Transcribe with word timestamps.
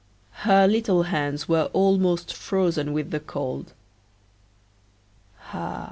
Her 0.47 0.67
little 0.67 1.03
hands 1.03 1.47
were 1.47 1.65
almost 1.73 2.33
frozen 2.33 2.91
with 2.91 3.11
the 3.11 3.19
cold. 3.19 3.71
Ah! 5.53 5.79